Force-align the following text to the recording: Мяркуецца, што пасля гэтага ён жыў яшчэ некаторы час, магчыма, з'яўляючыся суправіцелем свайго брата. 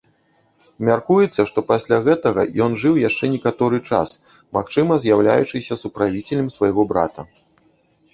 Мяркуецца, 0.87 1.41
што 1.49 1.59
пасля 1.71 1.99
гэтага 2.07 2.45
ён 2.65 2.71
жыў 2.83 2.95
яшчэ 3.09 3.29
некаторы 3.33 3.79
час, 3.97 4.09
магчыма, 4.57 4.97
з'яўляючыся 5.05 5.79
суправіцелем 5.83 6.49
свайго 6.57 6.87
брата. 6.95 7.27